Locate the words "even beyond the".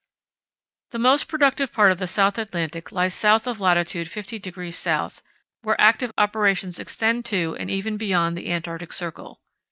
7.69-8.49